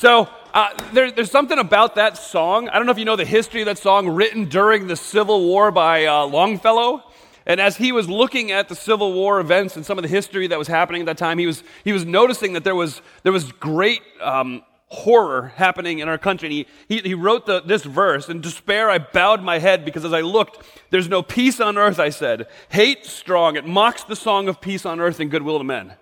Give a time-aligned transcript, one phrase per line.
[0.00, 2.70] So uh, there, there's something about that song.
[2.70, 5.44] I don't know if you know the history of that song, written during the Civil
[5.44, 7.02] War by uh, Longfellow.
[7.44, 10.46] And as he was looking at the Civil War events and some of the history
[10.46, 13.32] that was happening at that time, he was, he was noticing that there was, there
[13.32, 16.46] was great um, horror happening in our country.
[16.46, 20.06] And he, he, he wrote the, this verse In despair, I bowed my head because
[20.06, 22.48] as I looked, there's no peace on earth, I said.
[22.70, 25.92] Hate strong, it mocks the song of peace on earth and goodwill to men.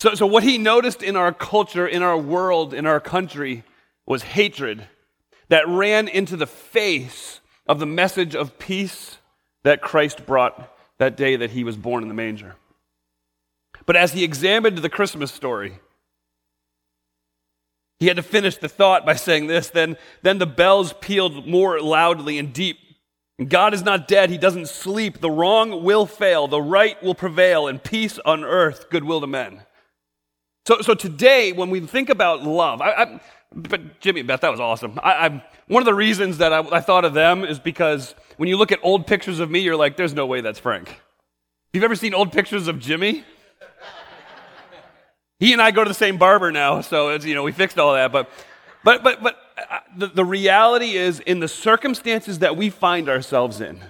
[0.00, 3.64] So, so what he noticed in our culture, in our world, in our country
[4.06, 4.86] was hatred
[5.48, 9.18] that ran into the face of the message of peace
[9.62, 12.56] that Christ brought that day that he was born in the manger.
[13.84, 15.78] But as he examined the Christmas story,
[17.98, 21.78] he had to finish the thought by saying this then, then the bells pealed more
[21.80, 22.78] loudly and deep.
[23.48, 25.20] God is not dead, he doesn't sleep.
[25.20, 29.62] The wrong will fail, the right will prevail, and peace on earth, goodwill to men.
[30.66, 33.20] So, so today, when we think about love, I, I,
[33.54, 34.98] but Jimmy, Beth, that was awesome.
[35.02, 38.70] I, one of the reasons that I, thought of them is because when you look
[38.70, 41.00] at old pictures of me, you're like, there's no way that's Frank.
[41.72, 43.24] You've ever seen old pictures of Jimmy,
[45.40, 47.94] he and I go to the same barber now, so you know we fixed all
[47.94, 48.12] that.
[48.12, 48.28] But,
[48.84, 53.60] but, but, but uh, the, the reality is, in the circumstances that we find ourselves
[53.60, 53.80] in,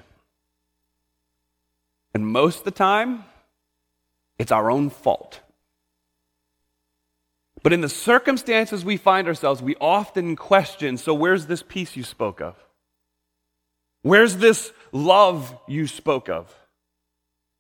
[2.15, 3.25] and most of the time,
[4.39, 5.41] it's our own fault.
[7.63, 12.03] But in the circumstances we find ourselves, we often question so, where's this peace you
[12.03, 12.57] spoke of?
[14.03, 16.55] Where's this love you spoke of?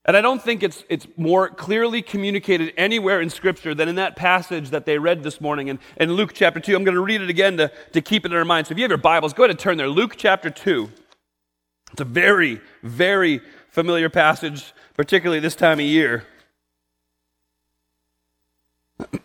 [0.06, 4.16] And I don't think it's, it's more clearly communicated anywhere in Scripture than in that
[4.16, 6.74] passage that they read this morning in, in Luke chapter 2.
[6.74, 8.70] I'm going to read it again to, to keep it in our minds.
[8.70, 9.88] So if you have your Bibles, go ahead and turn there.
[9.88, 10.90] Luke chapter 2.
[11.92, 16.24] It's a very, very familiar passage, particularly this time of year.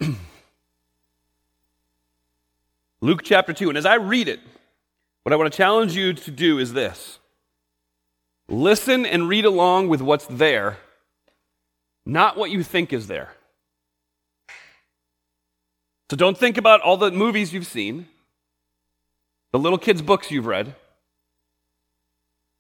[3.06, 3.70] Luke chapter 2.
[3.70, 4.40] And as I read it,
[5.22, 7.20] what I want to challenge you to do is this
[8.50, 10.78] listen and read along with what's there,
[12.04, 13.30] not what you think is there.
[16.10, 18.08] So don't think about all the movies you've seen,
[19.52, 20.74] the little kids' books you've read.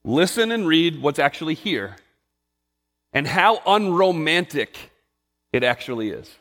[0.03, 1.95] Listen and read what's actually here
[3.13, 4.91] and how unromantic
[5.51, 6.35] it actually is.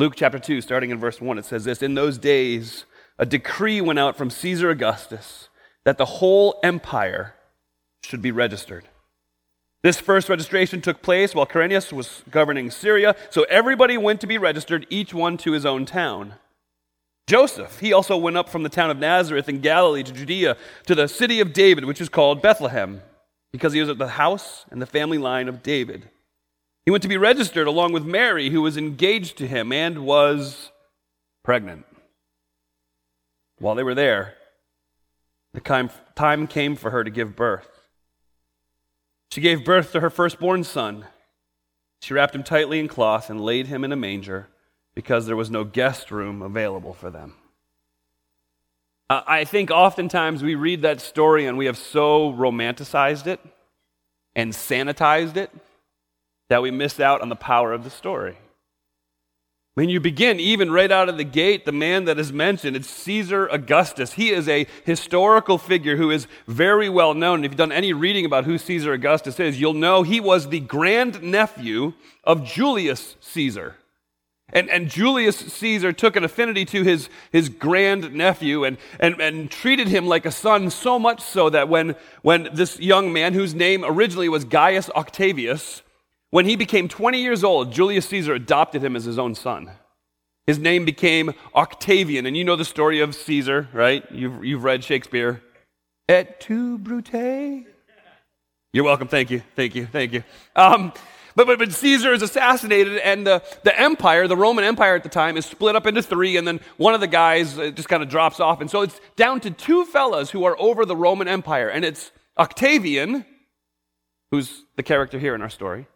[0.00, 2.86] Luke chapter 2, starting in verse 1, it says this In those days,
[3.18, 5.50] a decree went out from Caesar Augustus
[5.84, 7.34] that the whole empire
[8.02, 8.86] should be registered.
[9.82, 14.38] This first registration took place while Quirinius was governing Syria, so everybody went to be
[14.38, 16.36] registered, each one to his own town.
[17.26, 20.56] Joseph, he also went up from the town of Nazareth in Galilee to Judea,
[20.86, 23.02] to the city of David, which is called Bethlehem,
[23.52, 26.08] because he was at the house and the family line of David.
[26.90, 30.72] He went to be registered along with Mary, who was engaged to him and was
[31.44, 31.86] pregnant.
[33.60, 34.34] While they were there,
[35.54, 35.60] the
[36.16, 37.68] time came for her to give birth.
[39.30, 41.06] She gave birth to her firstborn son.
[42.00, 44.48] She wrapped him tightly in cloth and laid him in a manger
[44.92, 47.34] because there was no guest room available for them.
[49.08, 53.38] I think oftentimes we read that story and we have so romanticized it
[54.34, 55.52] and sanitized it
[56.50, 58.36] that we miss out on the power of the story.
[59.74, 62.90] When you begin, even right out of the gate, the man that is mentioned, it's
[62.90, 64.14] Caesar Augustus.
[64.14, 67.44] He is a historical figure who is very well known.
[67.44, 70.58] If you've done any reading about who Caesar Augustus is, you'll know he was the
[70.58, 71.94] grand nephew
[72.24, 73.76] of Julius Caesar.
[74.52, 79.48] And, and Julius Caesar took an affinity to his, his grand nephew and, and, and
[79.48, 83.54] treated him like a son, so much so that when, when this young man, whose
[83.54, 85.82] name originally was Gaius Octavius,
[86.30, 89.70] when he became 20 years old, Julius Caesar adopted him as his own son.
[90.46, 92.26] His name became Octavian.
[92.26, 94.04] And you know the story of Caesar, right?
[94.10, 95.42] You've, you've read Shakespeare.
[96.08, 97.66] Et tu, Brute?
[98.72, 99.08] You're welcome.
[99.08, 99.42] Thank you.
[99.54, 99.86] Thank you.
[99.86, 100.24] Thank you.
[100.56, 100.92] Um,
[101.36, 105.08] but, but, but Caesar is assassinated, and the, the empire, the Roman Empire at the
[105.08, 108.02] time, is split up into three, and then one of the guys uh, just kind
[108.02, 108.60] of drops off.
[108.60, 112.10] And so it's down to two fellas who are over the Roman Empire, and it's
[112.38, 113.24] Octavian,
[114.30, 115.86] who's the character here in our story,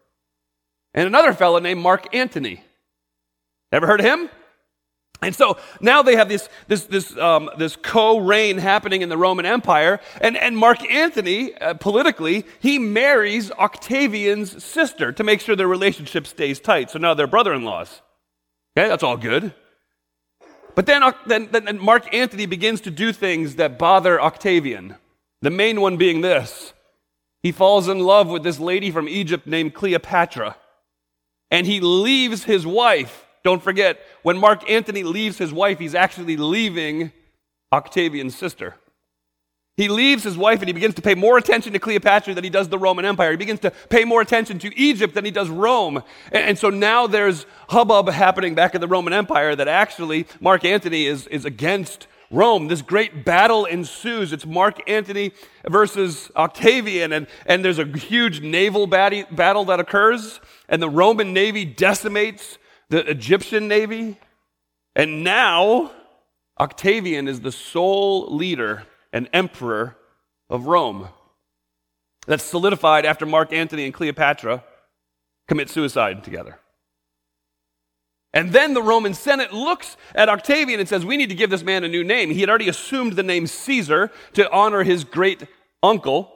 [0.95, 2.63] and another fellow named Mark Antony.
[3.71, 4.29] Ever heard of him?
[5.21, 9.17] And so now they have this, this, this, um, this co reign happening in the
[9.17, 9.99] Roman Empire.
[10.21, 16.25] And, and Mark Antony, uh, politically, he marries Octavian's sister to make sure their relationship
[16.27, 16.89] stays tight.
[16.91, 18.01] So now they're brother in laws.
[18.77, 19.53] Okay, that's all good.
[20.75, 24.95] But then, then, then Mark Antony begins to do things that bother Octavian.
[25.41, 26.73] The main one being this
[27.41, 30.55] he falls in love with this lady from Egypt named Cleopatra
[31.55, 36.35] and he leaves his wife Don't forget, when Mark Antony leaves his wife, he's actually
[36.35, 37.11] leaving
[37.71, 38.73] Octavian's sister.
[39.77, 42.49] He leaves his wife and he begins to pay more attention to Cleopatra than he
[42.49, 43.31] does the Roman Empire.
[43.31, 45.97] He begins to pay more attention to Egypt than he does Rome.
[46.31, 50.65] And, and, so now there's hubbub happening back in the Roman Empire that actually Mark
[50.65, 52.67] Antony is, is against Rome.
[52.67, 54.33] This great battle ensues.
[54.33, 55.31] It's Mark Antony
[55.69, 61.65] versus Octavian, and, and there's a huge naval battle that occurs, and the Roman navy
[61.65, 62.57] decimates
[62.89, 64.17] the Egyptian navy.
[64.95, 65.91] And now
[66.59, 69.97] Octavian is the sole leader and emperor
[70.49, 71.09] of Rome.
[72.27, 74.63] That's solidified after Mark Antony and Cleopatra
[75.47, 76.59] commit suicide together.
[78.33, 81.63] And then the Roman Senate looks at Octavian and says, We need to give this
[81.63, 82.29] man a new name.
[82.31, 85.43] He had already assumed the name Caesar to honor his great
[85.81, 86.31] uncle.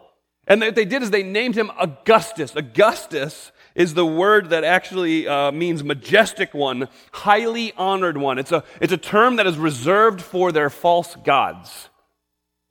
[0.48, 2.56] And what they did is they named him Augustus.
[2.56, 8.38] Augustus is the word that actually uh, means majestic one, highly honored one.
[8.38, 11.88] It's a, it's a term that is reserved for their false gods.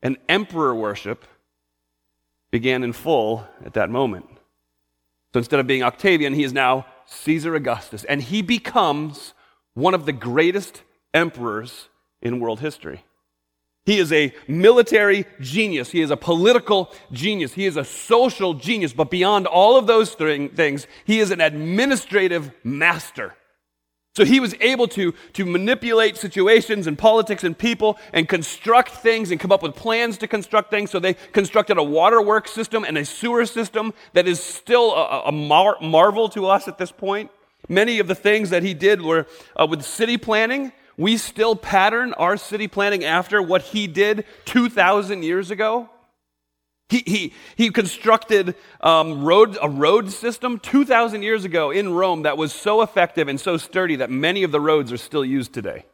[0.03, 1.25] And emperor worship
[2.51, 4.27] began in full at that moment.
[5.33, 9.33] So instead of being Octavian, he is now Caesar Augustus, and he becomes
[9.73, 10.83] one of the greatest
[11.15, 11.89] emperors
[12.21, 13.03] in world history.
[13.89, 15.91] He is a military genius.
[15.93, 17.55] He is a political genius.
[17.55, 18.93] He is a social genius.
[18.93, 23.35] But beyond all of those things, he is an administrative master.
[24.15, 29.31] So he was able to, to manipulate situations and politics and people and construct things
[29.31, 30.91] and come up with plans to construct things.
[30.91, 35.33] So they constructed a waterworks system and a sewer system that is still a, a
[35.33, 37.31] mar- marvel to us at this point.
[37.71, 39.27] Many of the things that he did were
[39.57, 40.73] uh, with city planning.
[40.99, 45.89] We still pattern our city planning after what he did 2,000 years ago.
[46.89, 52.37] He, he, he constructed um, road, a road system 2,000 years ago in Rome that
[52.37, 55.85] was so effective and so sturdy that many of the roads are still used today.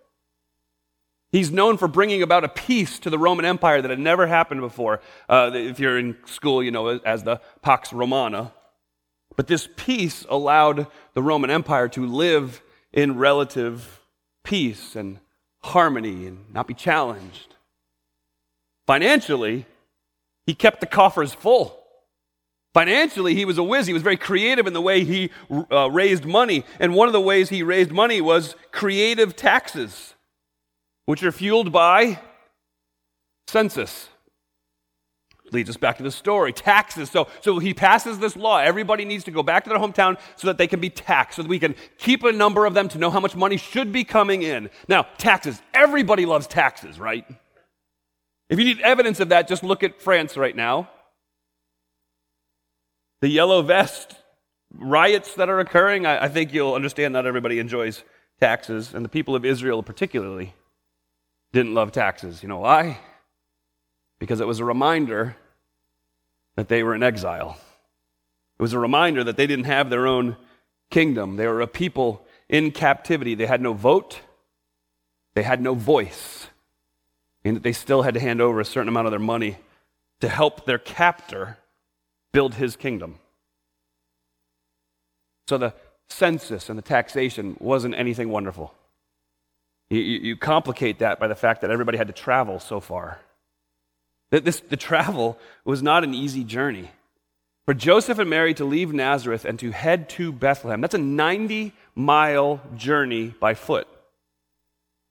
[1.31, 4.61] He's known for bringing about a peace to the Roman Empire that had never happened
[4.61, 5.01] before.
[5.29, 8.53] Uh, if you're in school, you know as the Pax Romana.
[9.37, 12.63] But this peace allowed the Roman Empire to live
[12.93, 14.01] in relative
[14.45, 15.19] peace and
[15.63, 17.55] harmony and not be challenged.
[18.87, 19.67] Financially,
[20.47, 21.81] he kept the coffers full.
[22.75, 23.87] Financially, he was a whiz.
[23.87, 25.31] He was very creative in the way he
[25.71, 26.65] uh, raised money.
[26.81, 30.15] And one of the ways he raised money was creative taxes,
[31.07, 32.21] which are fueled by
[33.47, 34.09] census.
[35.55, 36.53] Leads us back to the story.
[36.53, 37.11] Taxes.
[37.11, 38.59] So, so he passes this law.
[38.59, 41.43] Everybody needs to go back to their hometown so that they can be taxed, so
[41.43, 44.03] that we can keep a number of them to know how much money should be
[44.03, 44.69] coming in.
[44.89, 45.63] Now, taxes.
[45.73, 47.25] Everybody loves taxes, right?
[48.51, 50.91] If you need evidence of that, just look at France right now.
[53.21, 54.17] The yellow vest
[54.77, 58.03] riots that are occurring, I, I think you'll understand not everybody enjoys
[58.41, 60.53] taxes, and the people of Israel particularly
[61.53, 62.43] didn't love taxes.
[62.43, 62.99] You know why?
[64.19, 65.37] Because it was a reminder
[66.57, 67.59] that they were in exile.
[68.59, 70.37] It was a reminder that they didn't have their own
[70.91, 71.37] kingdom.
[71.37, 73.35] They were a people in captivity.
[73.35, 74.21] They had no vote,
[75.35, 76.49] they had no voice
[77.45, 79.59] and that they still had to hand over a certain amount of their money
[80.21, 81.59] to help their captor
[82.33, 83.19] build his kingdom.
[85.47, 85.75] So the
[86.09, 88.75] census and the taxation wasn't anything wonderful.
[89.91, 93.21] You, you, complicate that by the fact that everybody had to travel so far.
[94.41, 96.91] This, the travel was not an easy journey.
[97.67, 101.73] For Joseph and Mary to leave Nazareth and to head to Bethlehem, that's a 90
[101.95, 103.89] mile journey by foot.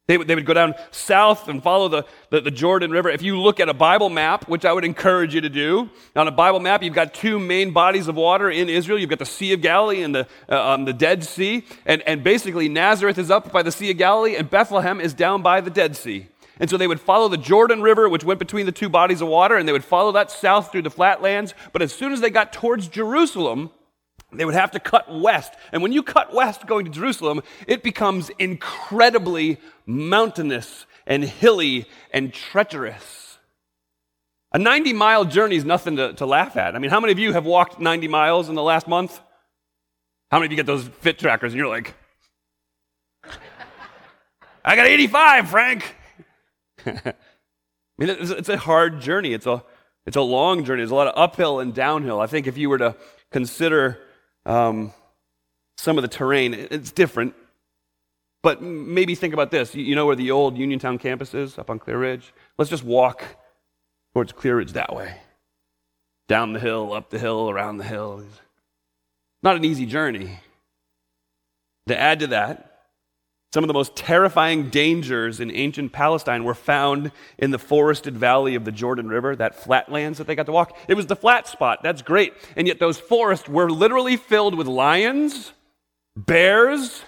[0.05, 3.09] They would, they would go down south and follow the, the, the, Jordan River.
[3.09, 6.27] If you look at a Bible map, which I would encourage you to do, on
[6.27, 8.99] a Bible map, you've got two main bodies of water in Israel.
[8.99, 11.65] You've got the Sea of Galilee and the, uh, um, the Dead Sea.
[11.85, 15.41] And, and basically, Nazareth is up by the Sea of Galilee, and Bethlehem is down
[15.41, 16.27] by the Dead Sea.
[16.59, 19.27] And so they would follow the Jordan River, which went between the two bodies of
[19.27, 21.53] water, and they would follow that south through the flatlands.
[21.71, 23.71] But as soon as they got towards Jerusalem,
[24.31, 25.53] they would have to cut west.
[25.71, 32.33] And when you cut west going to Jerusalem, it becomes incredibly mountainous and hilly and
[32.33, 33.37] treacherous.
[34.51, 36.75] A 90 mile journey is nothing to, to laugh at.
[36.75, 39.19] I mean, how many of you have walked 90 miles in the last month?
[40.29, 41.95] How many of you get those fit trackers and you're like,
[44.65, 45.95] I got 85, Frank?
[47.05, 47.13] I
[47.97, 49.33] mean, it's, it's a hard journey.
[49.33, 49.63] It's a,
[50.05, 50.81] it's a long journey.
[50.81, 52.19] There's a lot of uphill and downhill.
[52.19, 52.95] I think if you were to
[53.31, 53.99] consider
[54.45, 54.93] um,
[55.77, 56.53] some of the terrain.
[56.53, 57.35] It's different.
[58.41, 59.73] But maybe think about this.
[59.73, 62.33] You know where the old Uniontown campus is up on Clear Ridge?
[62.57, 63.23] Let's just walk
[64.13, 65.15] towards Clear Ridge that way.
[66.27, 68.23] Down the hill, up the hill, around the hill.
[69.41, 70.39] Not an easy journey.
[71.87, 72.72] To add to that,
[73.53, 78.55] Some of the most terrifying dangers in ancient Palestine were found in the forested valley
[78.55, 80.75] of the Jordan River, that flatlands that they got to walk.
[80.87, 81.83] It was the flat spot.
[81.83, 82.33] That's great.
[82.55, 85.53] And yet, those forests were literally filled with lions,
[86.17, 87.03] bears,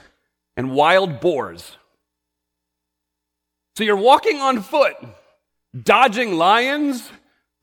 [0.56, 1.78] and wild boars.
[3.76, 4.98] So you're walking on foot,
[5.76, 7.10] dodging lions,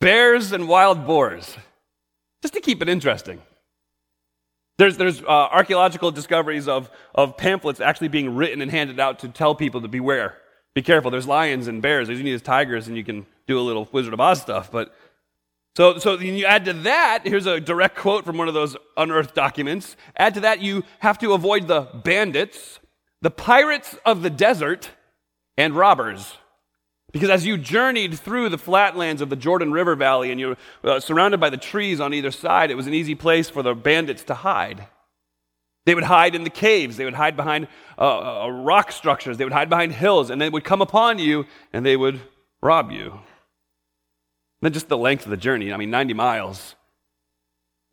[0.00, 1.56] bears, and wild boars,
[2.42, 3.40] just to keep it interesting.
[4.82, 9.28] There's, there's uh, archaeological discoveries of, of pamphlets actually being written and handed out to
[9.28, 10.38] tell people to beware.
[10.74, 11.08] Be careful.
[11.08, 12.08] There's lions and bears.
[12.08, 14.72] There's you need tigers, and you can do a little Wizard of Oz stuff.
[14.72, 14.92] But
[15.76, 19.36] so, so you add to that, here's a direct quote from one of those unearthed
[19.36, 19.96] documents.
[20.16, 22.80] Add to that, you have to avoid the bandits,
[23.20, 24.90] the pirates of the desert,
[25.56, 26.38] and robbers.
[27.12, 30.90] Because as you journeyed through the flatlands of the Jordan River Valley and you were
[30.90, 33.74] uh, surrounded by the trees on either side, it was an easy place for the
[33.74, 34.88] bandits to hide.
[35.84, 39.44] They would hide in the caves, they would hide behind uh, uh, rock structures, they
[39.44, 42.20] would hide behind hills, and they would come upon you and they would
[42.62, 43.20] rob you.
[44.62, 46.76] Then just the length of the journey, I mean, 90 miles.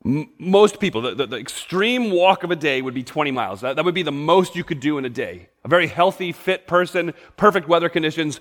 [0.04, 3.60] Most people, the, the, the, extreme walk of a day would be 20 miles.
[3.62, 5.50] That, that would be the most you could do in a day.
[5.66, 8.40] A very healthy, fit person, perfect weather conditions,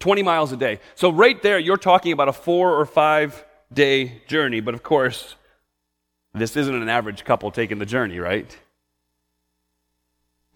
[0.00, 0.80] 20 miles a day.
[0.94, 4.60] So, right there, you're talking about a four or five day journey.
[4.60, 5.34] But of course,
[6.34, 8.56] this isn't an average couple taking the journey, right?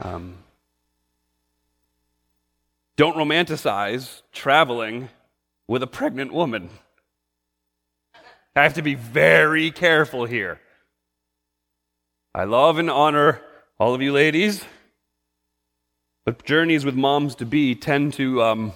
[0.01, 0.37] Um,
[2.97, 5.09] don't romanticize traveling
[5.67, 6.71] with a pregnant woman.
[8.55, 10.61] I have to be very careful here.
[12.35, 13.41] I love and honor
[13.79, 14.65] all of you ladies,
[16.25, 18.73] but journeys with moms to be tend to um,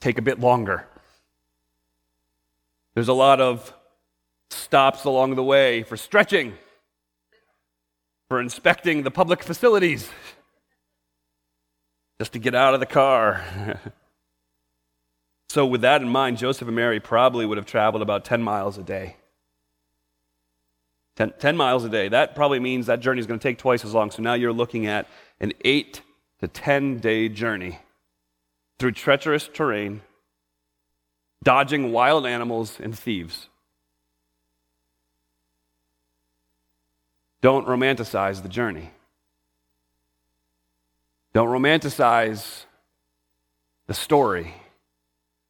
[0.00, 0.86] take a bit longer.
[2.94, 3.72] There's a lot of
[4.50, 6.54] stops along the way for stretching,
[8.28, 10.10] for inspecting the public facilities,
[12.18, 13.80] just to get out of the car.
[15.48, 18.78] so, with that in mind, Joseph and Mary probably would have traveled about 10 miles
[18.78, 19.16] a day.
[21.16, 22.08] 10, 10 miles a day.
[22.08, 24.10] That probably means that journey is going to take twice as long.
[24.10, 25.08] So now you're looking at
[25.40, 26.00] an 8
[26.40, 27.80] to 10 day journey
[28.78, 30.02] through treacherous terrain,
[31.42, 33.48] dodging wild animals and thieves.
[37.40, 38.90] Don't romanticize the journey.
[41.32, 42.64] Don't romanticize
[43.86, 44.54] the story.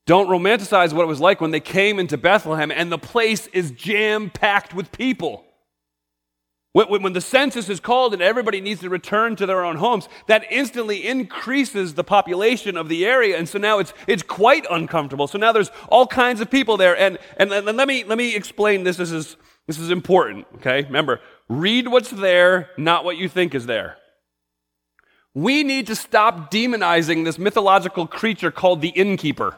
[0.07, 3.71] Don't romanticize what it was like when they came into Bethlehem and the place is
[3.71, 5.45] jam packed with people.
[6.73, 10.09] When, when, the census is called and everybody needs to return to their own homes,
[10.27, 13.39] that instantly increases the population of the area.
[13.39, 15.27] And so now it's, it's quite uncomfortable.
[15.27, 16.97] So now there's all kinds of people there.
[16.97, 18.99] And, and, and let, me, let me explain this.
[18.99, 20.83] This is, this is important, okay?
[20.83, 23.97] Remember, read what's there, not what you think is there.
[25.35, 29.57] We need to stop demonizing this mythological creature called the innkeeper.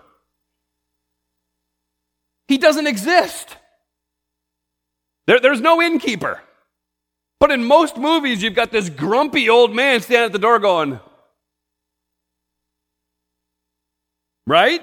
[2.47, 3.57] He doesn't exist.
[5.27, 6.41] There, there's no innkeeper.
[7.41, 11.01] But in most movies, you've got this grumpy old man standing at the door going,
[14.47, 14.83] right?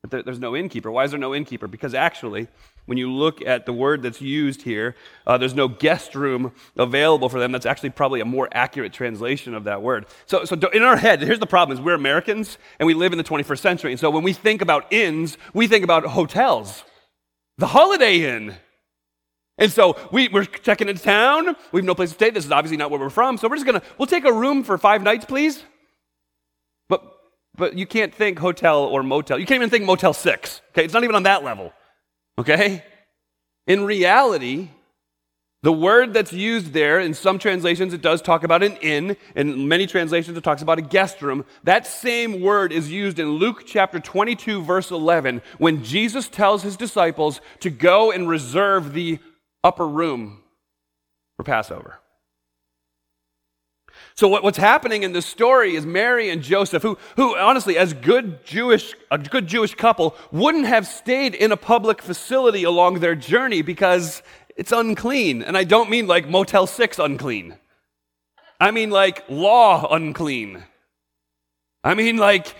[0.00, 0.92] But there, there's no innkeeper.
[0.92, 1.66] Why is there no innkeeper?
[1.66, 2.46] Because actually,
[2.86, 4.94] when you look at the word that's used here,
[5.26, 7.50] uh, there's no guest room available for them.
[7.50, 10.06] That's actually probably a more accurate translation of that word.
[10.26, 13.18] So, so in our head, here's the problem: is we're Americans and we live in
[13.18, 16.84] the 21st century, and so when we think about inns, we think about hotels,
[17.58, 18.54] the Holiday Inn.
[19.56, 21.54] And so we, we're checking into town.
[21.70, 22.30] We have no place to stay.
[22.30, 23.38] This is obviously not where we're from.
[23.38, 25.62] So we're just going to, we'll take a room for five nights, please.
[26.88, 27.04] But,
[27.56, 29.38] but you can't think hotel or motel.
[29.38, 30.60] You can't even think Motel 6.
[30.70, 30.84] Okay.
[30.84, 31.72] It's not even on that level.
[32.36, 32.84] Okay.
[33.66, 34.70] In reality,
[35.62, 39.16] the word that's used there, in some translations, it does talk about an inn.
[39.36, 41.46] In many translations, it talks about a guest room.
[41.62, 46.76] That same word is used in Luke chapter 22, verse 11, when Jesus tells his
[46.76, 49.20] disciples to go and reserve the
[49.64, 50.42] upper room
[51.36, 51.98] for Passover.
[54.16, 57.92] So what, what's happening in this story is Mary and Joseph, who, who honestly, as
[57.92, 63.16] good Jewish, a good Jewish couple, wouldn't have stayed in a public facility along their
[63.16, 64.22] journey because
[64.56, 65.42] it's unclean.
[65.42, 67.56] And I don't mean like Motel 6 unclean.
[68.60, 70.62] I mean like law unclean.
[71.82, 72.54] I mean like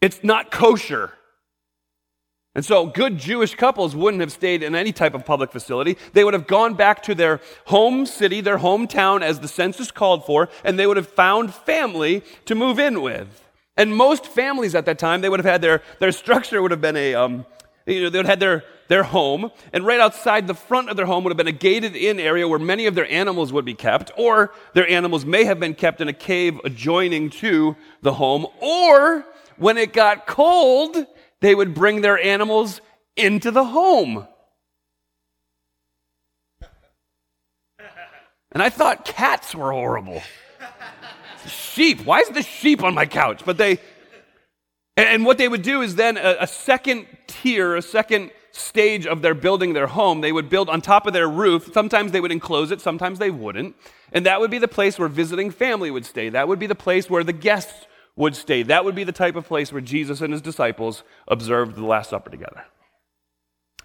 [0.00, 1.12] it's not kosher.
[2.54, 5.96] And so, good Jewish couples wouldn't have stayed in any type of public facility.
[6.12, 10.24] They would have gone back to their home city, their hometown, as the census called
[10.24, 13.42] for, and they would have found family to move in with.
[13.76, 16.80] And most families at that time, they would have had their, their structure would have
[16.80, 17.44] been a, um,
[17.86, 21.06] You know, they would have their, their home, and right outside the front of their
[21.06, 23.74] home would have been a gated in area where many of their animals would be
[23.74, 28.46] kept, or their animals may have been kept in a cave adjoining to the home,
[28.60, 31.06] or when it got cold,
[31.44, 32.80] they would bring their animals
[33.18, 34.26] into the home.
[38.50, 40.22] And I thought cats were horrible.
[41.46, 42.06] sheep.
[42.06, 43.42] Why is the sheep on my couch?
[43.44, 43.78] But they,
[44.96, 49.20] and what they would do is then a, a, second tier, a second stage of
[49.20, 51.68] their building their home, they would build on top of their roof.
[51.74, 53.76] Sometimes they would enclose it, sometimes they wouldn't.
[54.12, 56.30] And that would be the place where visiting family would stay.
[56.30, 58.62] That would be the place where the guests would stay.
[58.62, 62.10] That would be the type of place where Jesus and his disciples observed the Last
[62.10, 62.64] Supper together.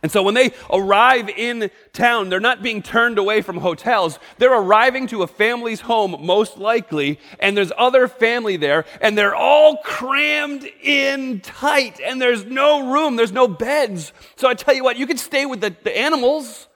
[0.02, 4.18] And so when they arrive in town, they're not being turned away from hotels.
[4.38, 9.36] They're arriving to a family's home, most likely, and there's other family there, and they're
[9.36, 14.14] all crammed in tight, and there's no room, there's no beds.
[14.38, 16.69] So I tell you what, you can stay with the, the animals.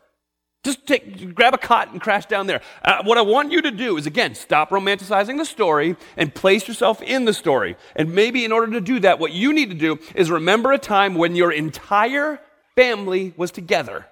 [0.63, 2.61] Just take, grab a cot and crash down there.
[2.83, 6.69] Uh, what I want you to do is, again, stop romanticizing the story and place
[6.69, 7.75] yourself in the story.
[7.97, 10.77] And maybe in order to do that, what you need to do is remember a
[10.77, 12.39] time when your entire
[12.75, 14.07] family was together.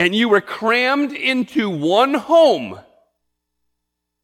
[0.00, 2.80] And you were crammed into one home.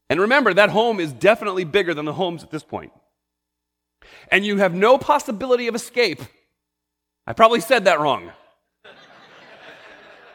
[0.09, 2.93] And remember, that home is definitely bigger than the homes at this point.
[4.31, 6.23] And you have no possibility of escape.
[7.27, 8.33] I probably said that wrong.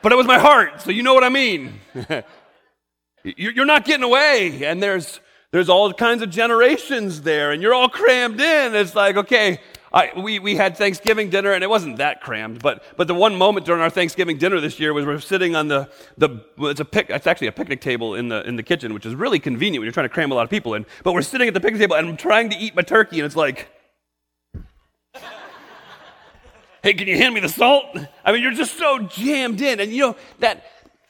[0.06, 1.80] But it was my heart, so you know what I mean.
[3.24, 5.20] You're not getting away, and there's
[5.50, 8.76] there's all kinds of generations there, and you're all crammed in.
[8.76, 9.60] It's like, okay,
[9.92, 13.36] I, we, we had Thanksgiving dinner, and it wasn't that crammed, but, but the one
[13.36, 16.86] moment during our Thanksgiving dinner this year was we're sitting on the, the it's, a
[16.86, 19.82] pic, it's actually a picnic table in the, in the kitchen, which is really convenient
[19.82, 20.86] when you're trying to cram a lot of people in.
[21.04, 23.26] But we're sitting at the picnic table, and I'm trying to eat my turkey, and
[23.26, 23.70] it's like,
[26.86, 27.98] hey, can you hand me the salt?
[28.24, 29.82] I mean, you're just so jammed in.
[29.82, 30.64] And you know, that,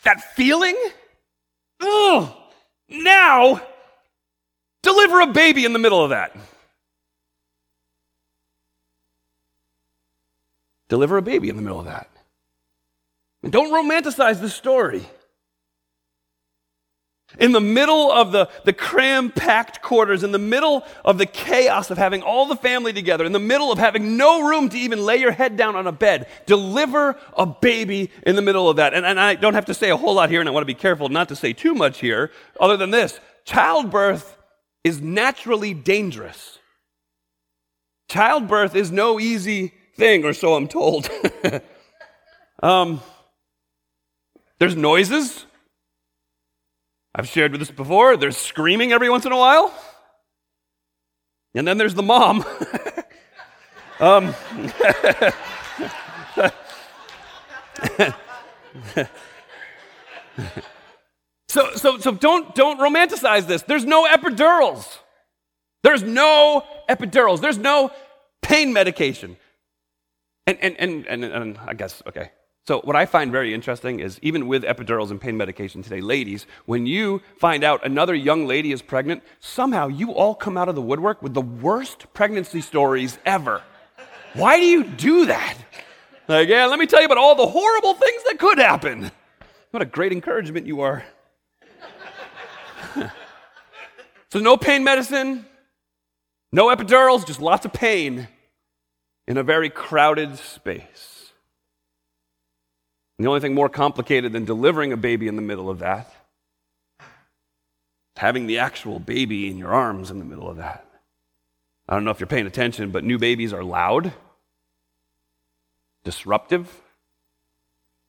[0.04, 0.76] that feeling?
[1.82, 2.36] Oh,
[2.90, 3.62] now,
[4.82, 6.36] deliver a baby in the middle of that.
[10.88, 12.10] deliver a baby in the middle of that.
[13.44, 15.06] And don't romanticize the story.
[17.40, 21.92] In the middle of the, the cram packed quarters, in the middle of the chaos
[21.92, 25.06] of having all the family together, in the middle of having no room to even
[25.06, 28.94] lay your head down on a bed, deliver a baby in the middle of that.
[28.94, 30.68] And, and I don't have to say a whole lot here, and I want to
[30.68, 34.38] be careful not to say too much here, other than this childbirth
[34.84, 36.60] is naturally dangerous.
[38.08, 41.10] Childbirth is no easy thing, or so I'm told.
[42.64, 43.02] um,
[44.60, 45.46] there's noises.
[47.18, 48.18] I've shared with this before.
[48.18, 49.74] There's screaming every once in a while.
[51.54, 52.44] And then there's the mom.
[54.02, 54.36] um,
[61.48, 63.62] so, so, so don't, don't romanticize this.
[63.62, 65.00] There's no epidurals.
[65.84, 67.40] There's no epidurals.
[67.40, 67.92] There's no
[68.42, 69.38] pain medication.
[70.48, 72.32] And, and, and, and, and I guess, okay.
[72.68, 76.48] So, what I find very interesting is even with epidurals and pain medication today, ladies,
[76.66, 80.74] when you find out another young lady is pregnant, somehow you all come out of
[80.74, 83.62] the woodwork with the worst pregnancy stories ever.
[84.34, 85.56] Why do you do that?
[86.28, 89.12] Like, yeah, let me tell you about all the horrible things that could happen.
[89.70, 91.06] What a great encouragement you are.
[94.32, 95.46] so, no pain medicine,
[96.52, 98.28] no epidurals, just lots of pain
[99.28, 101.15] in a very crowded space.
[103.18, 106.14] And the only thing more complicated than delivering a baby in the middle of that,
[108.18, 110.86] having the actual baby in your arms in the middle of that.
[111.88, 114.12] I don't know if you're paying attention, but new babies are loud,
[116.04, 116.82] disruptive,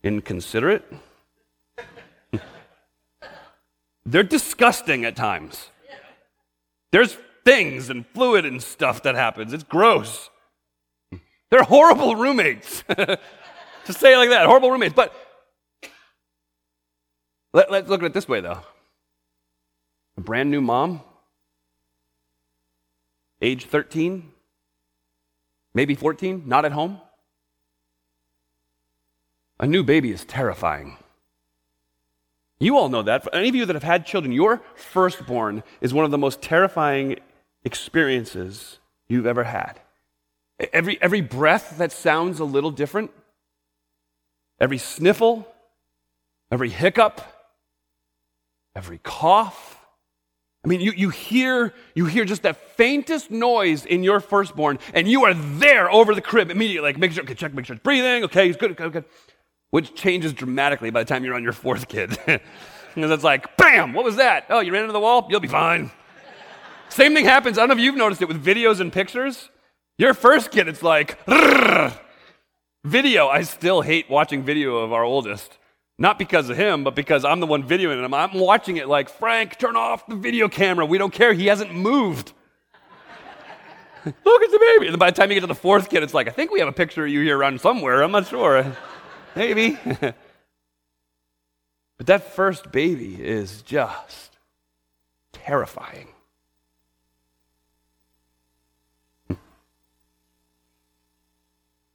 [0.02, 0.84] inconsiderate.
[4.06, 5.70] They're disgusting at times.
[6.90, 9.52] There's things and fluid and stuff that happens.
[9.52, 10.30] It's gross.
[11.50, 12.82] They're horrible roommates.
[13.86, 14.94] to say it like that, horrible roommates.
[14.94, 15.14] But
[17.52, 18.60] let, let's look at it this way, though.
[20.16, 21.02] A brand new mom,
[23.40, 24.30] age 13,
[25.74, 27.00] maybe 14, not at home.
[29.58, 30.98] A new baby is terrifying.
[32.58, 33.22] You all know that.
[33.22, 36.40] For any of you that have had children, your firstborn is one of the most
[36.40, 37.18] terrifying
[37.64, 39.80] experiences you've ever had.
[40.72, 43.10] Every, every breath that sounds a little different,
[44.60, 45.46] every sniffle,
[46.50, 47.20] every hiccup,
[48.74, 49.76] every cough,
[50.66, 55.06] I mean, you, you, hear, you hear just that faintest noise in your firstborn, and
[55.06, 57.82] you are there over the crib immediately, like, make sure, okay, check, make sure it's
[57.84, 59.04] breathing, okay, he's good, okay, good.
[59.70, 62.10] Which changes dramatically by the time you're on your fourth kid.
[62.26, 64.46] because it's like, bam, what was that?
[64.50, 65.28] Oh, you ran into the wall?
[65.30, 65.92] You'll be fine.
[66.88, 69.50] Same thing happens, I don't know if you've noticed it with videos and pictures.
[69.98, 71.16] Your first kid, it's like,
[72.86, 73.28] video.
[73.28, 75.58] I still hate watching video of our oldest
[75.98, 78.12] not because of him, but because I'm the one videoing him.
[78.12, 80.84] I'm watching it like, Frank, turn off the video camera.
[80.84, 81.32] We don't care.
[81.32, 82.32] He hasn't moved.
[84.04, 84.88] Look, it's the baby.
[84.88, 86.58] And by the time you get to the fourth kid, it's like, I think we
[86.58, 88.02] have a picture of you here around somewhere.
[88.02, 88.76] I'm not sure.
[89.36, 89.78] Maybe.
[89.90, 90.14] but
[92.00, 94.36] that first baby is just
[95.32, 96.08] terrifying.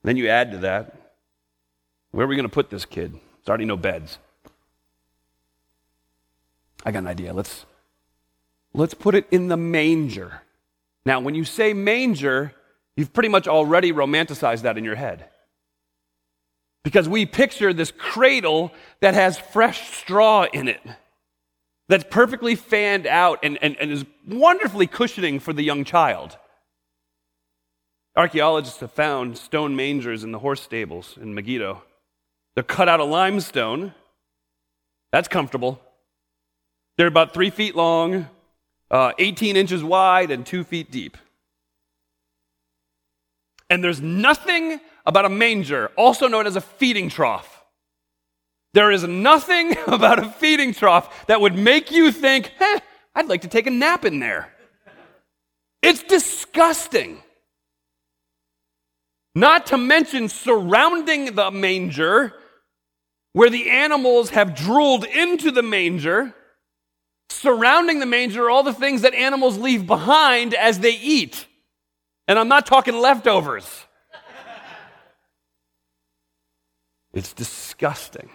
[0.03, 0.95] Then you add to that,
[2.11, 3.13] where are we going to put this kid?
[3.13, 4.17] There's already no beds.
[6.85, 7.33] I got an idea.
[7.33, 7.65] Let's,
[8.73, 10.41] let's put it in the manger.
[11.05, 12.53] Now, when you say manger,
[12.95, 15.25] you've pretty much already romanticized that in your head.
[16.83, 20.81] Because we picture this cradle that has fresh straw in it,
[21.87, 26.37] that's perfectly fanned out and, and, and is wonderfully cushioning for the young child.
[28.15, 31.81] Archaeologists have found stone mangers in the horse stables in Megiddo.
[32.55, 33.93] They're cut out of limestone.
[35.11, 35.81] That's comfortable.
[36.97, 38.27] They're about three feet long,
[38.89, 41.17] uh, 18 inches wide, and two feet deep.
[43.69, 47.63] And there's nothing about a manger, also known as a feeding trough.
[48.73, 52.79] There is nothing about a feeding trough that would make you think, eh,
[53.15, 54.53] I'd like to take a nap in there.
[55.81, 57.23] It's disgusting.
[59.33, 62.33] Not to mention surrounding the manger
[63.33, 66.35] where the animals have drooled into the manger.
[67.29, 71.47] Surrounding the manger all the things that animals leave behind as they eat.
[72.27, 73.85] And I'm not talking leftovers.
[77.13, 78.29] it's disgusting.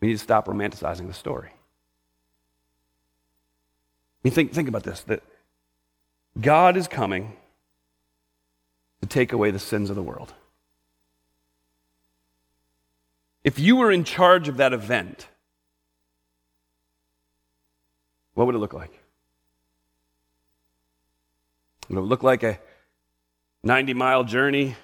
[0.00, 1.50] We need to stop romanticizing the story.
[1.50, 1.52] I
[4.24, 5.22] mean, think, think about this that
[6.40, 7.36] God is coming
[9.00, 10.32] to take away the sins of the world.
[13.44, 15.28] If you were in charge of that event,
[18.34, 18.90] what would it look like?
[21.88, 22.58] Would it look like a
[23.62, 24.74] 90 mile journey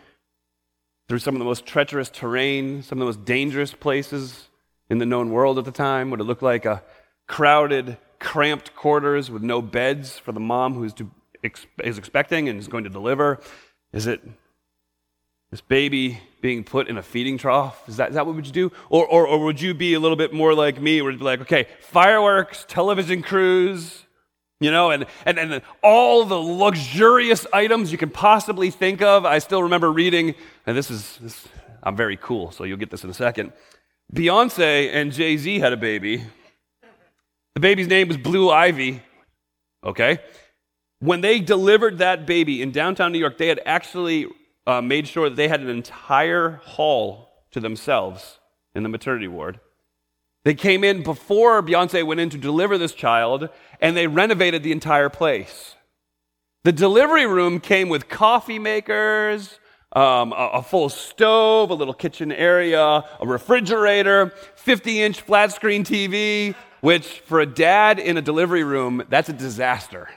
[1.09, 4.49] through some of the most treacherous terrain, some of the most dangerous places
[4.89, 6.11] in the known world at the time?
[6.11, 6.83] Would it look like a
[7.27, 11.11] crowded, cramped quarters with no beds for the mom who's to,
[11.83, 13.41] is expecting and is going to deliver?
[13.93, 14.23] Is it
[15.51, 17.87] this baby being put in a feeding trough?
[17.89, 18.73] Is that, is that what would you do?
[18.89, 21.25] Or, or, or would you be a little bit more like me, where you'd be
[21.25, 24.07] like, okay, fireworks, television crews,
[24.61, 29.27] you know, and, and, and all the luxurious items you can possibly think of.
[29.27, 30.35] I still remember reading,
[30.67, 31.49] and this is, this,
[31.83, 33.53] I'm very cool, so you'll get this in a second.
[34.15, 36.25] Beyonce and Jay Z had a baby.
[37.55, 39.03] The baby's name was Blue Ivy,
[39.85, 40.21] okay?
[41.03, 44.29] When they delivered that baby in downtown New York, they had actually
[44.69, 48.39] uh, made sure that they had an entire hall to themselves
[48.73, 49.59] in the maternity ward.
[50.45, 53.49] They came in before Beyonce went in to deliver this child,
[53.81, 55.75] and they renovated the entire place.
[56.63, 59.59] The delivery room came with coffee makers,
[59.97, 65.83] um, a, a, full stove, a little kitchen area, a refrigerator, 50 inch flat screen
[65.83, 70.09] TV, which for a dad in a delivery room, that's a disaster.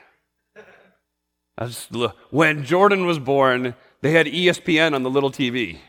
[1.58, 1.88] That's,
[2.32, 5.80] when Jordan was born, they had ESPN on the little TV.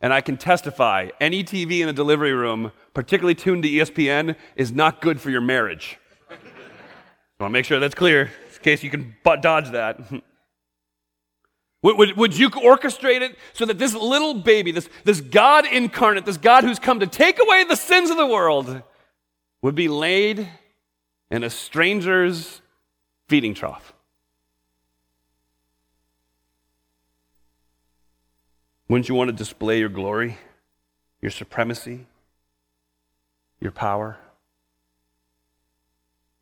[0.00, 4.72] And I can testify any TV in a delivery room, particularly tuned to ESPN, is
[4.72, 5.98] not good for your marriage.
[6.28, 6.34] I
[7.44, 10.00] want to make sure that's clear in case you can dodge that.
[11.84, 16.24] Would, would, would, you orchestrate it so that this little baby, this, this God incarnate,
[16.24, 18.82] this God who's come to take away the sins of the world,
[19.62, 20.48] would be laid
[21.28, 22.62] in a stranger's
[23.28, 23.92] feeding trough?
[28.92, 30.36] Wouldn't you want to display your glory,
[31.22, 32.04] your supremacy,
[33.58, 34.18] your power?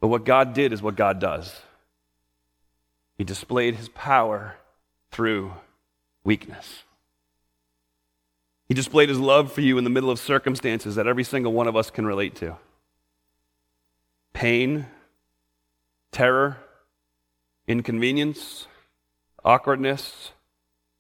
[0.00, 1.60] But what God did is what God does.
[3.16, 4.56] He displayed his power
[5.12, 5.52] through
[6.24, 6.82] weakness.
[8.66, 11.68] He displayed his love for you in the middle of circumstances that every single one
[11.68, 12.56] of us can relate to
[14.32, 14.86] pain,
[16.10, 16.56] terror,
[17.68, 18.66] inconvenience,
[19.44, 20.32] awkwardness,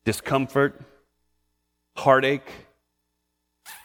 [0.04, 0.80] discomfort,
[2.00, 2.50] heartache,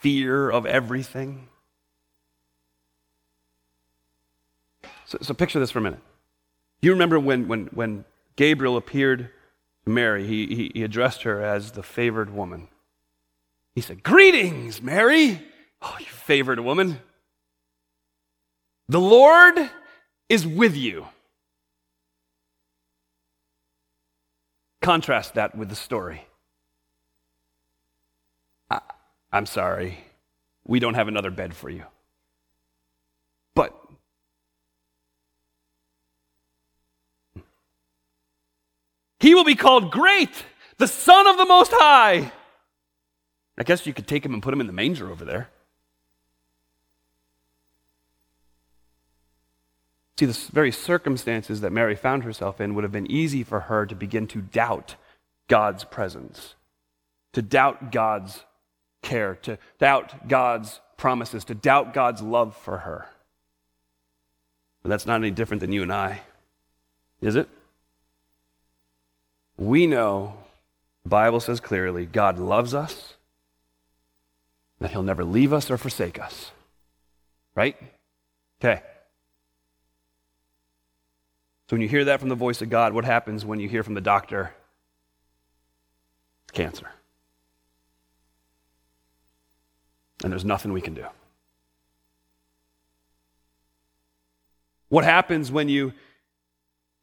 [0.01, 1.49] fear of everything.
[5.05, 5.99] So, so picture this for a minute.
[6.81, 9.29] You remember when, when, when Gabriel appeared
[9.85, 10.27] to Mary?
[10.27, 12.67] He, he, he addressed her as the favored woman.
[13.75, 15.41] He said, Greetings, Mary.
[15.81, 16.99] Oh, you favored woman.
[18.87, 19.69] The Lord
[20.29, 21.07] is with you.
[24.81, 26.27] Contrast that with the story.
[28.69, 28.79] I,
[29.37, 29.97] am sorry,
[30.65, 31.83] we don't have another bed for you.
[33.53, 33.73] But
[39.19, 40.45] he will be called great,
[40.77, 42.31] the Son of the Most High.
[43.57, 45.49] I guess you could take him and put him in the manger over there.
[50.17, 53.85] See, the very circumstances that Mary found herself in would have been easy for her
[53.85, 54.95] to begin to doubt
[55.49, 56.55] God's presence,
[57.33, 58.45] to doubt God's
[59.05, 63.07] care, to doubt God's promises, to doubt God's love for her.
[64.83, 66.21] But that's not any different than you and I,
[67.21, 67.47] is it?
[69.57, 70.33] We know,
[71.03, 73.13] the Bible says clearly, God loves us,
[74.79, 76.51] that He'll never leave us or forsake us.
[77.55, 77.77] Right?
[78.59, 78.81] Okay.
[81.67, 83.81] So when you hear that from the voice of God, what happens when you hear
[83.81, 84.53] from the doctor?
[86.51, 86.91] Cancer.
[90.25, 91.05] And there's nothing we can do.
[94.89, 95.93] What happens when you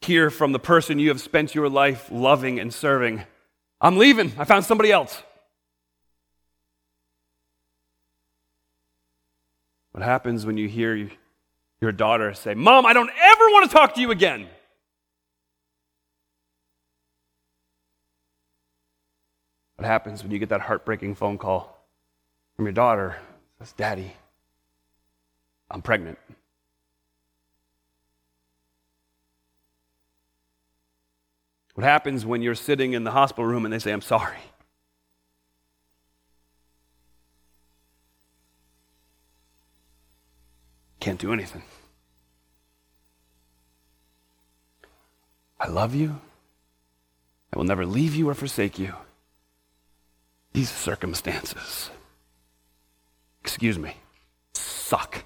[0.01, 3.23] hear from the person you have spent your life loving and serving?
[3.81, 4.33] I'm leaving.
[4.39, 5.23] I found somebody else.
[9.93, 11.09] What happens when you hear
[11.81, 14.49] your daughter say, Mom, I don't ever want to talk to you again.
[19.77, 21.72] What happens when you get that heartbreaking phone call
[22.57, 23.17] from your daughter?
[23.59, 24.13] Says, Daddy,
[25.71, 26.19] I'm pregnant.
[31.75, 34.39] What happens when you're sitting in the hospital room and they say, I'm sorry?
[41.01, 41.63] Can't do anything.
[45.59, 46.21] I love you.
[47.53, 48.95] I will never leave you or forsake you.
[50.53, 51.91] These circumstances,
[53.43, 53.97] excuse me,
[54.55, 55.25] suck.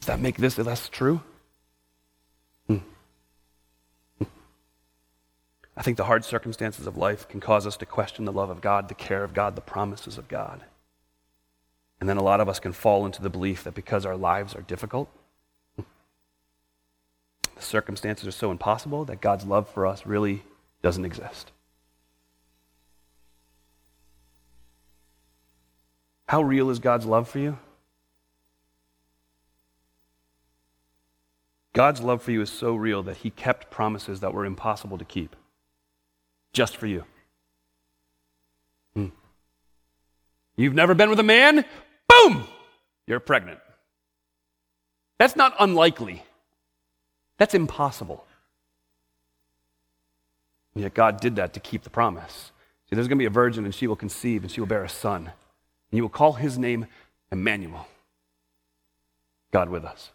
[0.00, 1.20] Does that make this less true?
[2.68, 2.76] Hmm.
[4.18, 4.24] Hmm.
[5.76, 8.60] I think the hard circumstances of life can cause us to question the love of
[8.60, 10.62] God, the care of God, the promises of God.
[12.00, 14.54] And then a lot of us can fall into the belief that because our lives
[14.54, 15.10] are difficult,
[17.58, 20.42] circumstances are so impossible that God's love for us really
[20.82, 21.52] doesn't exist.
[26.28, 27.58] How real is God's love for you?
[31.72, 35.04] God's love for you is so real that He kept promises that were impossible to
[35.04, 35.36] keep
[36.52, 37.04] just for you.
[38.94, 39.08] Hmm.
[40.56, 41.64] You've never been with a man?
[42.08, 42.48] Boom!
[43.06, 43.60] You're pregnant.
[45.18, 46.22] That's not unlikely.
[47.38, 48.26] That's impossible.
[50.74, 52.52] And yet God did that to keep the promise.
[52.88, 54.84] See, there's going to be a virgin, and she will conceive, and she will bear
[54.84, 55.24] a son.
[55.90, 56.86] And you will call his name
[57.32, 57.88] Emmanuel,
[59.52, 60.10] God with us.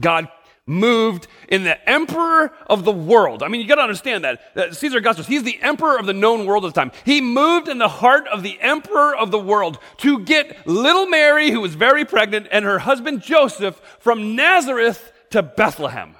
[0.00, 0.28] God
[0.68, 3.42] moved in the emperor of the world.
[3.42, 4.54] I mean, you got to understand that.
[4.54, 4.76] that.
[4.76, 6.92] Caesar Augustus, he's the emperor of the known world at the time.
[7.04, 11.50] He moved in the heart of the emperor of the world to get little Mary,
[11.50, 16.14] who was very pregnant, and her husband Joseph from Nazareth to Bethlehem.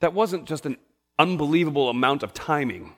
[0.00, 0.76] That wasn't just an
[1.18, 2.92] unbelievable amount of timing.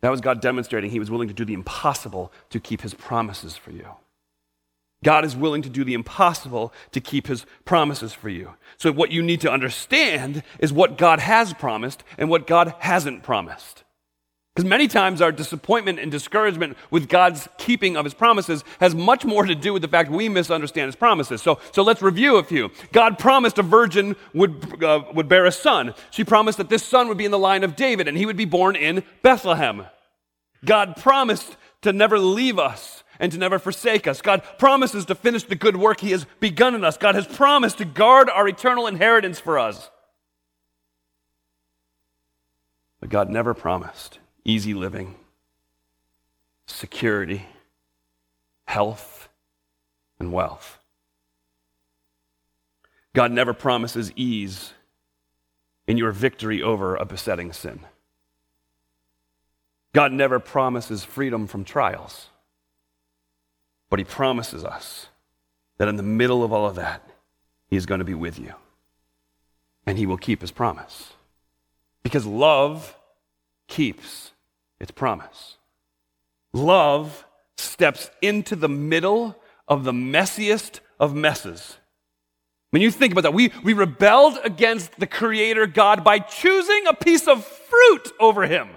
[0.00, 3.56] That was God demonstrating he was willing to do the impossible to keep his promises
[3.56, 3.86] for you.
[5.02, 8.54] God is willing to do the impossible to keep his promises for you.
[8.76, 13.22] So, what you need to understand is what God has promised and what God hasn't
[13.22, 13.84] promised.
[14.54, 19.24] Because many times our disappointment and discouragement with God's keeping of his promises has much
[19.24, 21.40] more to do with the fact we misunderstand his promises.
[21.40, 22.70] So, so let's review a few.
[22.92, 25.94] God promised a virgin would, uh, would bear a son.
[26.10, 28.36] She promised that this son would be in the line of David and he would
[28.36, 29.86] be born in Bethlehem.
[30.64, 34.20] God promised to never leave us and to never forsake us.
[34.20, 36.96] God promises to finish the good work He has begun in us.
[36.96, 39.90] God has promised to guard our eternal inheritance for us.
[42.98, 45.14] But God never promised easy living,
[46.66, 47.46] security,
[48.66, 49.28] health,
[50.18, 50.78] and wealth.
[53.12, 54.72] God never promises ease
[55.86, 57.80] in your victory over a besetting sin.
[59.92, 62.29] God never promises freedom from trials,
[63.90, 65.08] but He promises us
[65.76, 67.02] that in the middle of all of that,
[67.66, 68.54] He is going to be with you.
[69.84, 71.12] And He will keep His promise.
[72.02, 72.96] Because love
[73.68, 74.32] keeps
[74.78, 75.56] its promise.
[76.52, 77.26] Love
[77.58, 79.36] steps into the middle
[79.68, 81.76] of the messiest of messes.
[82.70, 86.94] When you think about that, we, we rebelled against the Creator God by choosing a
[86.94, 88.68] piece of fruit over Him.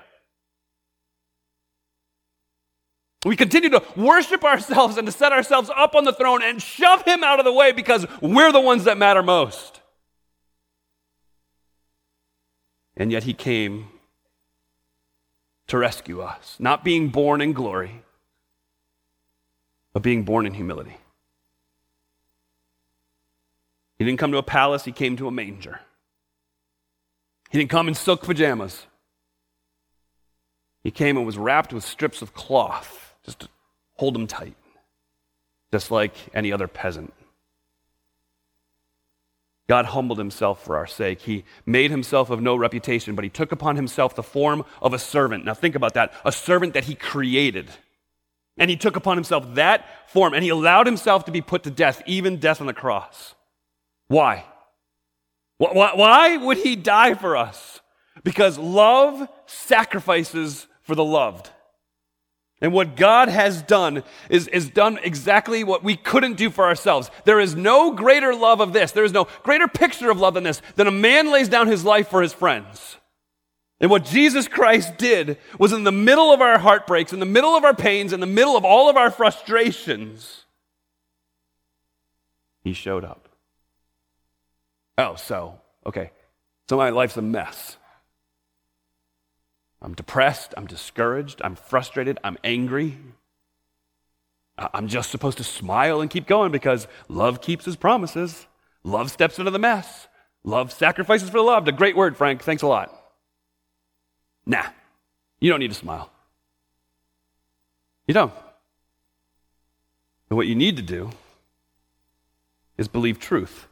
[3.25, 7.03] We continue to worship ourselves and to set ourselves up on the throne and shove
[7.03, 9.79] Him out of the way because we're the ones that matter most.
[12.97, 13.87] And yet He came
[15.67, 18.03] to rescue us, not being born in glory,
[19.93, 20.97] but being born in humility.
[23.97, 25.79] He didn't come to a palace, he came to a manger.
[27.49, 28.87] He didn't come in silk pajamas.
[30.83, 33.47] He came and was wrapped with strips of cloth just
[33.95, 34.55] hold him tight,
[35.71, 37.13] just like any other peasant.
[39.67, 41.21] God humbled himself for our sake.
[41.21, 44.99] He made himself of no reputation, but he took upon himself the form of a
[44.99, 45.45] servant.
[45.45, 47.69] Now, think about that a servant that he created.
[48.57, 51.71] And he took upon himself that form, and he allowed himself to be put to
[51.71, 53.35] death, even death on the cross.
[54.07, 54.45] Why?
[55.57, 57.79] Why would he die for us?
[58.23, 61.49] Because love sacrifices for the loved.
[62.63, 67.11] And what God has done is, is done exactly what we couldn't do for ourselves.
[67.25, 68.93] There is no greater love of this.
[68.93, 71.83] There is no greater picture of love than this, than a man lays down his
[71.83, 72.95] life for his friends.
[73.81, 77.53] And what Jesus Christ did was in the middle of our heartbreaks, in the middle
[77.53, 80.45] of our pains, in the middle of all of our frustrations,
[82.61, 83.27] he showed up.
[84.97, 86.11] Oh, so, okay.
[86.69, 87.75] So my life's a mess.
[89.83, 92.97] I'm depressed, I'm discouraged, I'm frustrated, I'm angry.
[94.57, 98.47] I'm just supposed to smile and keep going because love keeps his promises.
[98.83, 100.07] Love steps into the mess.
[100.43, 101.67] Love sacrifices for the loved.
[101.67, 102.43] A great word, Frank.
[102.43, 102.93] Thanks a lot.
[104.45, 104.65] Nah,
[105.39, 106.11] you don't need to smile.
[108.07, 108.33] You don't.
[110.29, 111.11] And what you need to do
[112.77, 113.67] is believe truth.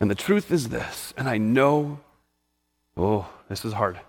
[0.00, 2.00] And the truth is this, and I know,
[2.98, 4.00] oh, this is hard.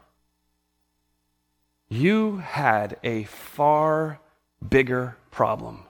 [1.88, 4.20] You had a far
[4.68, 5.84] bigger problem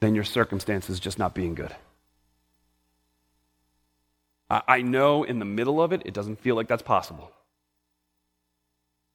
[0.00, 1.74] than your circumstances just not being good.
[4.50, 7.30] I know in the middle of it, it doesn't feel like that's possible.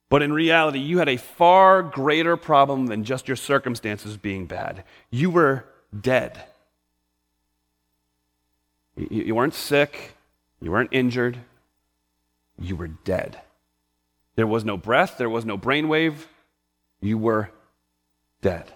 [0.08, 4.86] But in reality, you had a far greater problem than just your circumstances being bad.
[5.10, 5.65] You were
[6.00, 6.41] dead.
[8.96, 10.15] You weren't sick,
[10.62, 11.39] you weren't injured,
[12.60, 13.41] you were dead.
[14.36, 16.15] There was no breath, there was no brainwave,
[17.02, 17.50] you were
[18.41, 18.72] dead.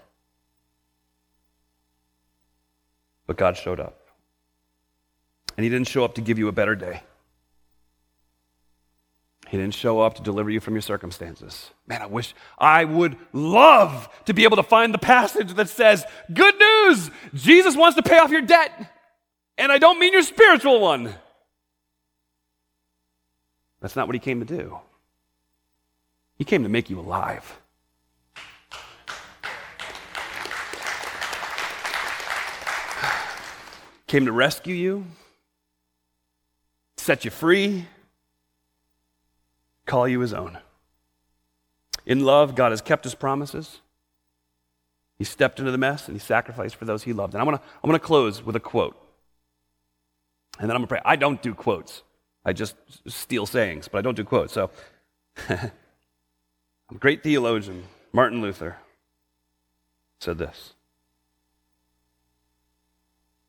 [3.27, 3.99] But God showed up.
[5.57, 7.03] And He didn't show up to give you a better day.
[9.49, 11.71] He didn't show up to deliver you from your circumstances.
[11.87, 16.05] Man, I wish I would love to be able to find the passage that says,
[16.31, 17.09] Good news!
[17.33, 18.71] Jesus wants to pay off your debt.
[19.57, 21.15] And I don't mean your spiritual one.
[23.79, 24.79] That's not what he came to do.
[26.37, 27.59] He came to make you alive.
[34.07, 35.05] Came to rescue you,
[36.97, 37.85] set you free,
[39.85, 40.57] call you his own.
[42.07, 43.81] In love, God has kept his promises.
[45.19, 47.35] He stepped into the mess and he sacrificed for those he loved.
[47.35, 48.97] And I'm going to I'm going to close with a quote.
[50.59, 51.01] And then I'm going to pray.
[51.05, 52.01] I don't do quotes.
[52.45, 52.75] I just
[53.07, 54.53] steal sayings, but I don't do quotes.
[54.53, 54.71] So,
[55.49, 55.71] a
[56.97, 58.77] great theologian, Martin Luther,
[60.19, 60.73] said this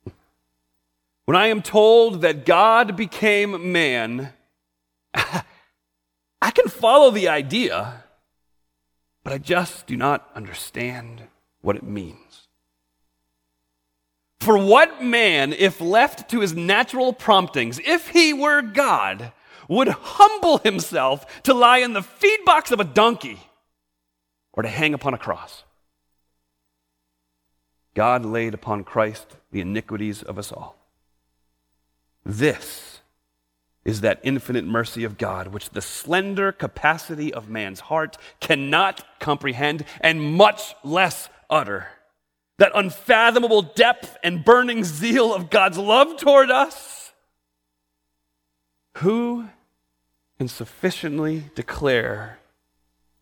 [1.24, 4.32] When I am told that God became man,
[5.14, 8.04] I can follow the idea,
[9.22, 11.22] but I just do not understand
[11.60, 12.48] what it means.
[14.40, 19.32] For what man, if left to his natural promptings, if he were God,
[19.68, 23.38] would humble himself to lie in the feed box of a donkey
[24.54, 25.64] or to hang upon a cross?
[27.92, 30.76] God laid upon Christ the iniquities of us all.
[32.24, 33.00] This
[33.84, 39.84] is that infinite mercy of God, which the slender capacity of man's heart cannot comprehend
[40.00, 41.88] and much less utter
[42.60, 47.12] that unfathomable depth and burning zeal of God's love toward us?
[48.98, 49.48] Who
[50.38, 52.38] can sufficiently declare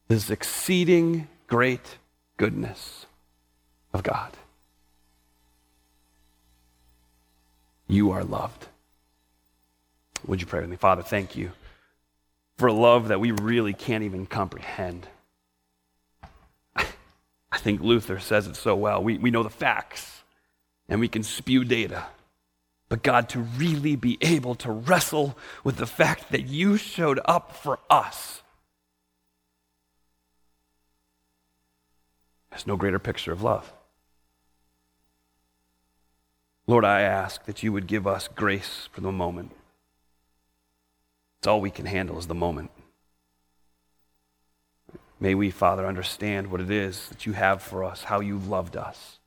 [0.09, 1.99] this exceeding great
[2.37, 3.07] goodness
[3.93, 4.33] of God.
[7.87, 8.67] You are loved.
[10.27, 10.77] Would you pray with me?
[10.77, 11.53] Father, thank you
[12.57, 15.07] for a love that we really can't even comprehend.
[17.59, 19.03] I think Luther says it so well.
[19.03, 20.23] We, we know the facts
[20.89, 22.07] and we can spew data.
[22.89, 27.57] But God, to really be able to wrestle with the fact that you showed up
[27.57, 28.43] for us.
[32.51, 33.73] There's no greater picture of love.
[36.69, 39.51] Lord, I ask that you would give us grace for the moment.
[41.41, 42.71] It's all we can handle is the moment.
[45.21, 48.77] May we, Father, understand what it is that you have for us, how you loved
[48.77, 49.19] us.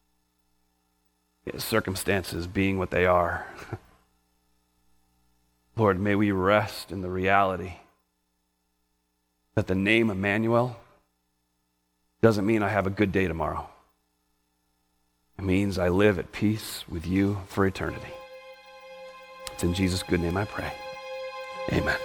[1.58, 3.46] Circumstances being what they are.
[5.76, 7.74] Lord, may we rest in the reality
[9.56, 10.78] that the name Emmanuel
[12.22, 13.68] doesn't mean I have a good day tomorrow.
[15.38, 18.14] It means I live at peace with you for eternity.
[19.52, 20.72] It's in Jesus' good name I pray.
[21.72, 21.98] Amen.